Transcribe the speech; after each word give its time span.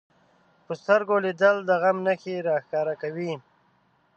په 0.65 0.73
سترګو 0.81 1.15
لیدل 1.25 1.55
د 1.65 1.71
غم 1.81 1.97
نښې 2.05 2.35
راښکاره 2.47 2.93
کوي 3.01 3.31